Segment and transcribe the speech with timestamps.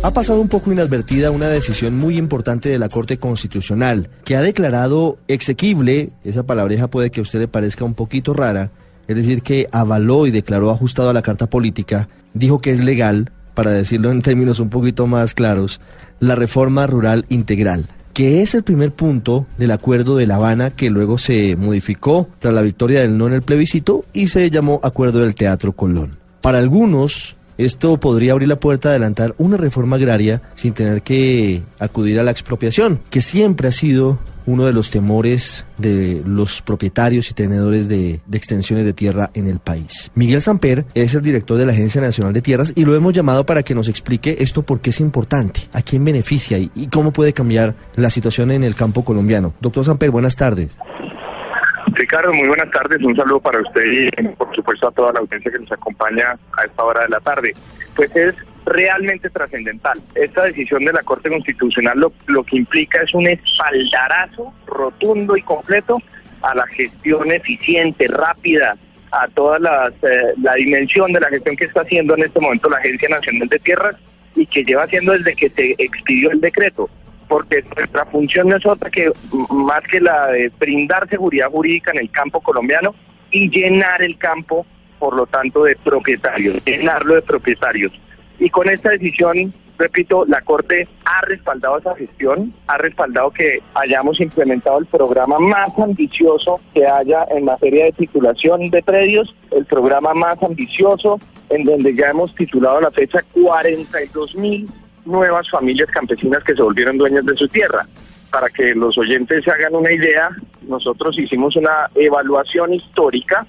[0.00, 4.40] Ha pasado un poco inadvertida una decisión muy importante de la Corte Constitucional, que ha
[4.40, 8.70] declarado exequible, esa palabreja puede que a usted le parezca un poquito rara,
[9.08, 13.32] es decir, que avaló y declaró ajustado a la Carta Política, dijo que es legal,
[13.54, 15.80] para decirlo en términos un poquito más claros,
[16.20, 17.88] la reforma rural integral
[18.18, 22.52] que es el primer punto del acuerdo de La Habana que luego se modificó tras
[22.52, 26.18] la victoria del no en el plebiscito y se llamó Acuerdo del Teatro Colón.
[26.40, 31.62] Para algunos, esto podría abrir la puerta a adelantar una reforma agraria sin tener que
[31.78, 37.30] acudir a la expropiación, que siempre ha sido uno de los temores de los propietarios
[37.30, 40.10] y tenedores de, extensiones de tierra en el país.
[40.14, 43.44] Miguel Samper es el director de la Agencia Nacional de Tierras y lo hemos llamado
[43.44, 47.12] para que nos explique esto por qué es importante, a quién beneficia y, y cómo
[47.12, 49.52] puede cambiar la situación en el campo colombiano.
[49.60, 50.78] Doctor Samper, buenas tardes.
[52.08, 53.02] Ricardo, muy buenas tardes.
[53.02, 56.64] Un saludo para usted y, por supuesto, a toda la audiencia que nos acompaña a
[56.64, 57.52] esta hora de la tarde.
[57.94, 60.00] Pues es realmente trascendental.
[60.14, 65.98] Esta decisión de la Corte Constitucional lo, que implica es un espaldarazo rotundo y completo
[66.40, 68.74] a la gestión eficiente, rápida,
[69.12, 72.70] a toda las, eh, la dimensión de la gestión que está haciendo en este momento
[72.70, 73.96] la Agencia Nacional de Tierras
[74.34, 76.88] y que lleva haciendo desde que se expidió el decreto
[77.28, 79.12] porque nuestra función no es otra que
[79.50, 82.94] más que la de brindar seguridad jurídica en el campo colombiano
[83.30, 84.66] y llenar el campo,
[84.98, 87.92] por lo tanto, de propietarios, llenarlo de propietarios.
[88.38, 94.20] Y con esta decisión, repito, la Corte ha respaldado esa gestión, ha respaldado que hayamos
[94.20, 100.14] implementado el programa más ambicioso que haya en materia de titulación de predios, el programa
[100.14, 101.18] más ambicioso,
[101.50, 104.68] en donde ya hemos titulado a la fecha 42 mil
[105.08, 107.84] nuevas familias campesinas que se volvieron dueñas de su tierra.
[108.30, 110.30] Para que los oyentes se hagan una idea,
[110.62, 113.46] nosotros hicimos una evaluación histórica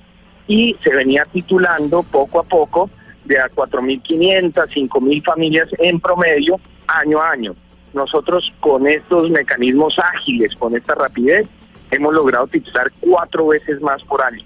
[0.47, 2.89] y se venía titulando poco a poco
[3.25, 7.55] de a 4.500, 5.000 familias en promedio año a año.
[7.93, 11.47] Nosotros con estos mecanismos ágiles, con esta rapidez,
[11.91, 14.43] hemos logrado titular cuatro veces más por año.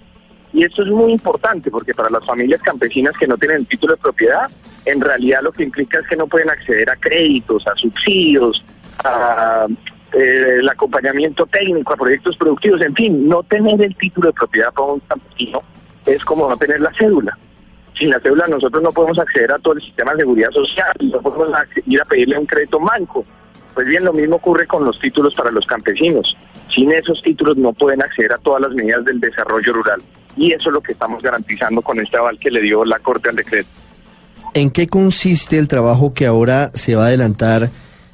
[0.53, 3.95] Y esto es muy importante porque para las familias campesinas que no tienen el título
[3.95, 4.49] de propiedad,
[4.85, 8.63] en realidad lo que implica es que no pueden acceder a créditos, a subsidios,
[9.03, 9.65] a
[10.13, 14.71] eh, el acompañamiento técnico, a proyectos productivos, en fin, no tener el título de propiedad
[14.71, 15.61] para un campesino
[16.05, 17.37] es como no tener la cédula.
[17.97, 21.21] Sin la cédula nosotros no podemos acceder a todo el sistema de seguridad social, no
[21.21, 21.49] podemos
[21.85, 23.23] ir a pedirle un crédito banco.
[23.73, 26.37] Pues bien, lo mismo ocurre con los títulos para los campesinos.
[26.69, 30.01] Sin esos títulos no pueden acceder a todas las medidas del desarrollo rural.
[30.35, 33.29] Y eso es lo que estamos garantizando con este aval que le dio la Corte
[33.29, 33.69] al decreto.
[34.53, 37.69] ¿En qué consiste el trabajo que ahora se va a adelantar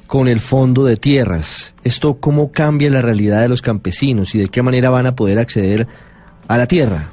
[0.06, 1.74] con el Fondo de Tierras?
[1.84, 5.38] ¿Esto cómo cambia la realidad de los campesinos y de qué manera van a poder
[5.38, 5.86] acceder
[6.48, 7.08] a la tierra?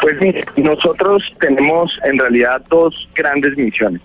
[0.00, 4.00] Pues mire, nosotros tenemos en realidad dos grandes misiones.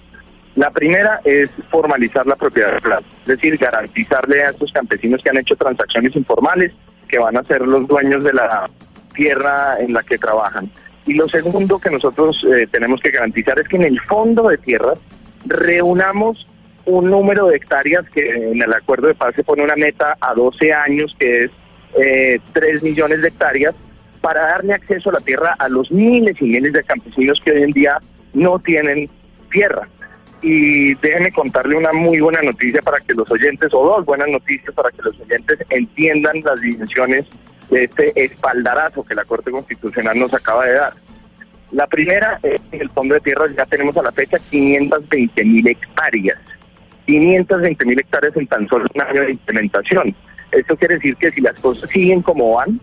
[0.55, 5.37] La primera es formalizar la propiedad rural, es decir, garantizarle a estos campesinos que han
[5.37, 6.71] hecho transacciones informales
[7.07, 8.69] que van a ser los dueños de la
[9.13, 10.69] tierra en la que trabajan.
[11.06, 14.57] Y lo segundo que nosotros eh, tenemos que garantizar es que en el fondo de
[14.57, 14.97] tierras
[15.46, 16.47] reunamos
[16.85, 20.34] un número de hectáreas que en el acuerdo de paz se pone una meta a
[20.34, 21.51] 12 años que es
[21.97, 23.75] eh, 3 millones de hectáreas
[24.22, 27.63] para darle acceso a la tierra a los miles y miles de campesinos que hoy
[27.63, 27.97] en día
[28.34, 29.09] no tienen
[29.51, 29.88] tierra.
[30.41, 34.74] Y déjenme contarle una muy buena noticia para que los oyentes, o dos buenas noticias
[34.74, 37.25] para que los oyentes entiendan las dimensiones
[37.73, 40.94] de este espaldarazo que la Corte Constitucional nos acaba de dar.
[41.72, 45.44] La primera es que en el Fondo de Tierras ya tenemos a la fecha 520
[45.44, 46.38] mil hectáreas.
[47.07, 50.15] 520 mil hectáreas en tan solo un año de implementación.
[50.51, 52.80] Esto quiere decir que si las cosas siguen como van,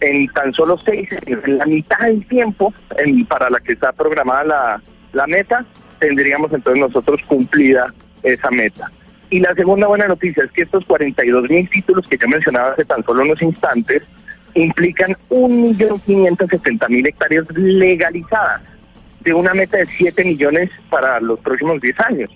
[0.00, 3.92] en tan solo seis años, en la mitad del tiempo en, para la que está
[3.92, 4.82] programada la,
[5.12, 5.64] la meta,
[6.00, 7.94] tendríamos entonces nosotros cumplida
[8.24, 8.90] esa meta.
[9.30, 12.84] Y la segunda buena noticia es que estos 42 mil títulos que yo mencionaba hace
[12.84, 14.02] tan solo unos instantes
[14.54, 18.62] implican 1.570.000 hectáreas legalizadas
[19.20, 22.30] de una meta de 7 millones para los próximos 10 años,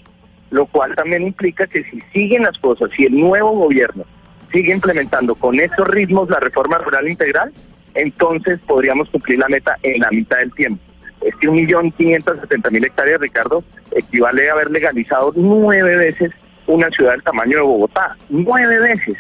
[0.50, 4.04] lo cual también implica que si siguen las cosas, si el nuevo gobierno
[4.52, 7.52] sigue implementando con estos ritmos la reforma rural integral,
[7.94, 10.82] entonces podríamos cumplir la meta en la mitad del tiempo.
[11.22, 16.30] Este 1.570.000 hectáreas, Ricardo, equivale a haber legalizado nueve veces
[16.66, 18.16] una ciudad del tamaño de Bogotá.
[18.28, 19.16] Nueve veces.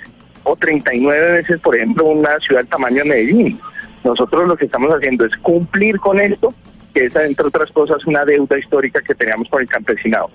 [0.48, 3.60] O 39 veces, por ejemplo, una ciudad del tamaño de Medellín.
[4.04, 6.54] Nosotros lo que estamos haciendo es cumplir con esto,
[6.94, 10.30] que es, entre otras cosas, una deuda histórica que teníamos con el campesinado.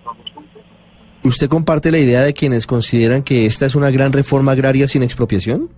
[1.23, 5.01] ¿Usted comparte la idea de quienes consideran que esta es una gran reforma agraria sin
[5.01, 5.69] expropiación?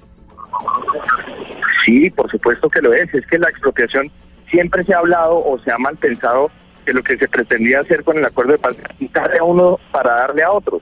[1.86, 3.14] Sí, por supuesto que lo es.
[3.14, 4.10] Es que la expropiación
[4.50, 6.50] siempre se ha hablado o se ha mal pensado
[6.86, 9.80] que lo que se pretendía hacer con el acuerdo de paz es quitarle a uno
[9.92, 10.82] para darle a otros.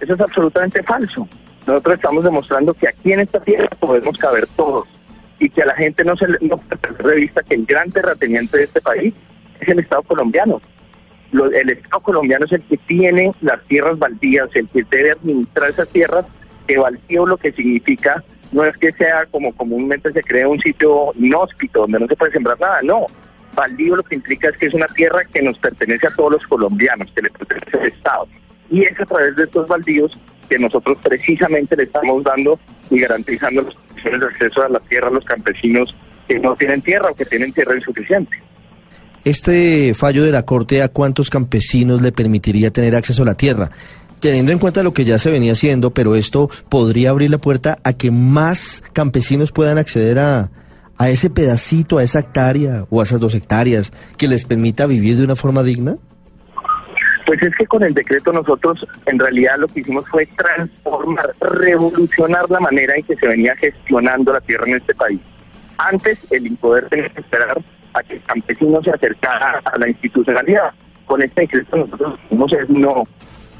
[0.00, 1.28] Eso es absolutamente falso.
[1.70, 4.88] Nosotros estamos demostrando que aquí en esta tierra podemos caber todos
[5.38, 6.60] y que a la gente no se le no
[7.04, 9.14] de vista que el gran terrateniente de este país
[9.60, 10.60] es el Estado colombiano.
[11.30, 15.70] Lo- el Estado colombiano es el que tiene las tierras baldías, el que debe administrar
[15.70, 16.26] esas tierras,
[16.66, 21.12] que baldío lo que significa no es que sea como comúnmente se cree un sitio
[21.14, 23.06] inhóspito donde no se puede sembrar nada, no.
[23.54, 26.46] Baldío lo que implica es que es una tierra que nos pertenece a todos los
[26.48, 28.26] colombianos, que le pertenece al Estado.
[28.70, 30.18] Y es a través de estos baldíos
[30.50, 32.58] que nosotros precisamente le estamos dando
[32.90, 35.94] y garantizando las condiciones de acceso a la tierra a los campesinos
[36.26, 38.36] que no tienen tierra o que tienen tierra insuficiente.
[39.24, 43.70] Este fallo de la Corte, ¿a cuántos campesinos le permitiría tener acceso a la tierra?
[44.18, 47.78] Teniendo en cuenta lo que ya se venía haciendo, pero esto podría abrir la puerta
[47.84, 50.50] a que más campesinos puedan acceder a,
[50.96, 55.16] a ese pedacito, a esa hectárea o a esas dos hectáreas que les permita vivir
[55.16, 55.96] de una forma digna.
[57.30, 62.50] Pues es que con el decreto nosotros en realidad lo que hicimos fue transformar, revolucionar
[62.50, 65.20] la manera en que se venía gestionando la tierra en este país.
[65.78, 67.62] Antes el impoder tenía que esperar
[67.92, 70.72] a que el campesino se acercara a la institucionalidad.
[71.06, 73.04] Con este decreto nosotros decimos es no,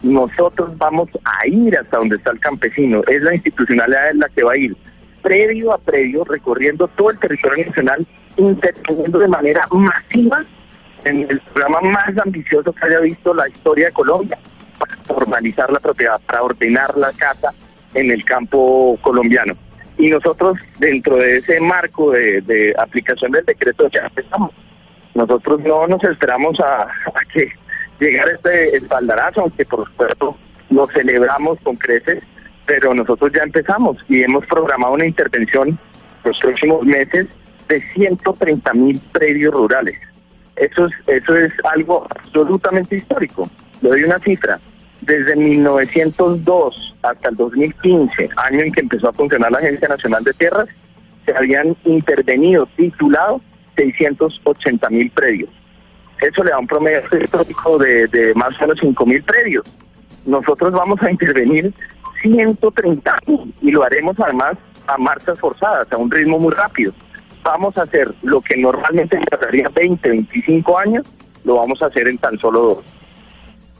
[0.02, 4.55] nosotros vamos a ir hasta donde está el campesino, es la institucionalidad la que va
[4.55, 4.76] a ir,
[5.22, 8.05] previo a previo, recorriendo todo el territorio nacional,
[8.37, 10.44] interviniendo de manera masiva
[11.05, 14.38] en el programa más ambicioso que haya visto la historia de Colombia,
[14.79, 17.52] para formalizar la propiedad, para ordenar la casa
[17.94, 19.55] en el campo colombiano.
[19.99, 24.52] Y nosotros, dentro de ese marco de, aplicación del decreto, ya empezamos.
[25.14, 27.53] Nosotros no nos esperamos a, a que
[27.99, 30.37] llegara este espaldarazo, aunque por supuesto
[30.70, 32.23] lo celebramos con creces,
[32.64, 35.79] pero nosotros ya empezamos y hemos programado una intervención
[36.25, 37.26] los próximos meses
[37.69, 39.96] de 130 mil predios rurales.
[40.61, 43.49] Eso es, eso es algo absolutamente histórico.
[43.81, 44.61] Le doy una cifra.
[45.01, 50.35] Desde 1902 hasta el 2015, año en que empezó a funcionar la Agencia Nacional de
[50.35, 50.69] Tierras,
[51.25, 53.41] se habían intervenido, titulado
[53.77, 55.49] 680 mil predios.
[56.21, 59.65] Eso le da un promedio histórico de, más o menos 5 mil predios.
[60.27, 61.73] Nosotros vamos a intervenir
[62.21, 66.93] 130 mil y lo haremos además a marchas forzadas, a un ritmo muy rápido.
[67.43, 71.07] Vamos a hacer lo que normalmente tardaría 20, 25 años,
[71.45, 72.85] lo vamos a hacer en tan solo dos.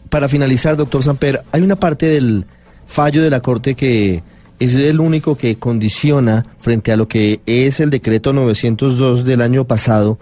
[0.09, 2.47] Para finalizar, doctor Samper, hay una parte del
[2.87, 4.23] fallo de la Corte que
[4.59, 9.65] es el único que condiciona frente a lo que es el decreto 902 del año
[9.65, 10.19] pasado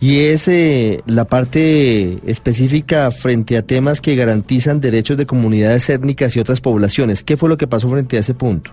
[0.00, 6.36] y es eh, la parte específica frente a temas que garantizan derechos de comunidades étnicas
[6.36, 7.22] y otras poblaciones.
[7.22, 8.72] ¿Qué fue lo que pasó frente a ese punto?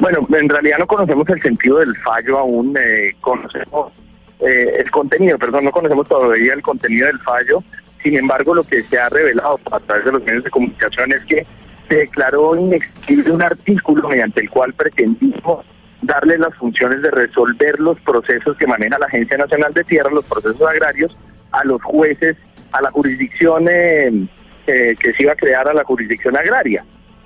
[0.00, 3.92] Bueno, en realidad no conocemos el sentido del fallo aún, eh, conocemos
[4.40, 7.62] eh, el contenido, perdón, no conocemos todavía el contenido del fallo.
[8.02, 11.24] Sin embargo, lo que se ha revelado a través de los medios de comunicación es
[11.24, 11.46] que
[11.88, 15.66] se declaró inexistente un artículo mediante el cual pretendimos
[16.02, 20.24] darle las funciones de resolver los procesos que maneja la Agencia Nacional de Tierra, los
[20.24, 21.16] procesos agrarios,
[21.50, 22.36] a los jueces,
[22.72, 24.12] a la jurisdicción eh,
[24.66, 26.84] eh, que se iba a crear a la jurisdicción agraria.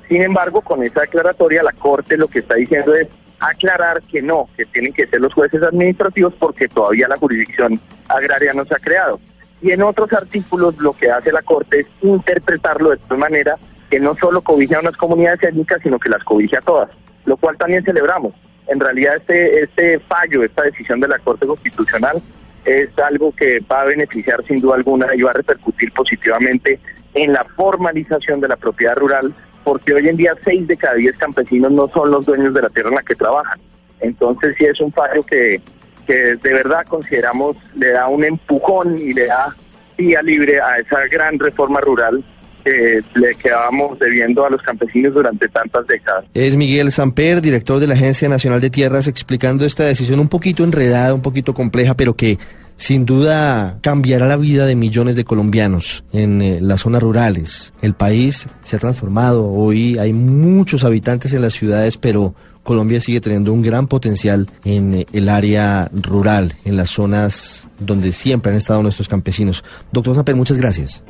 [0.08, 3.08] Sin embargo, con esa declaratoria, la Corte lo que está diciendo es
[3.40, 8.52] aclarar que no, que tienen que ser los jueces administrativos porque todavía la jurisdicción agraria
[8.52, 9.20] no se ha creado.
[9.60, 13.56] Y en otros artículos lo que hace la Corte es interpretarlo de tal manera
[13.90, 16.90] que no solo cobija a unas comunidades étnicas, sino que las cobije a todas,
[17.26, 18.32] lo cual también celebramos.
[18.68, 22.22] En realidad este, este fallo, esta decisión de la Corte Constitucional
[22.64, 26.78] es algo que va a beneficiar sin duda alguna y va a repercutir positivamente
[27.14, 31.16] en la formalización de la propiedad rural, porque hoy en día seis de cada diez
[31.16, 33.60] campesinos no son los dueños de la tierra en la que trabajan.
[34.00, 35.60] Entonces sí es un fallo que,
[36.06, 39.54] que de verdad consideramos le da un empujón y le da
[39.96, 42.24] vía libre a esa gran reforma rural
[42.64, 46.24] que le quedábamos debiendo a los campesinos durante tantas décadas.
[46.34, 50.64] Es Miguel Samper, director de la Agencia Nacional de Tierras, explicando esta decisión un poquito
[50.64, 52.38] enredada, un poquito compleja, pero que
[52.76, 57.72] sin duda cambiará la vida de millones de colombianos en eh, las zonas rurales.
[57.80, 63.20] El país se ha transformado, hoy hay muchos habitantes en las ciudades, pero Colombia sigue
[63.20, 68.58] teniendo un gran potencial en eh, el área rural, en las zonas donde siempre han
[68.58, 69.64] estado nuestros campesinos.
[69.92, 71.04] Doctor Samper, muchas gracias.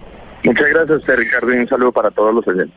[0.44, 2.76] Muchas gracias, Ricardo, y un saludo para todos los oyentes.